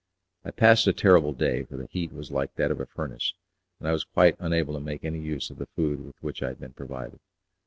I 0.43 0.49
passed 0.49 0.87
a 0.87 0.93
terrible 0.93 1.31
day, 1.31 1.61
for 1.61 1.77
the 1.77 1.85
heat 1.85 2.11
was 2.11 2.31
like 2.31 2.55
that 2.55 2.71
of 2.71 2.79
a 2.79 2.87
furnace, 2.87 3.35
and 3.77 3.87
I 3.87 3.91
was 3.91 4.03
quite 4.03 4.35
unable 4.39 4.73
to 4.73 4.79
make 4.79 5.05
any 5.05 5.19
use 5.21 5.51
of 5.51 5.59
the 5.59 5.67
food 5.75 6.03
with 6.03 6.15
which 6.21 6.41
I 6.41 6.47
had 6.47 6.59
been 6.59 6.73
provided. 6.73 7.19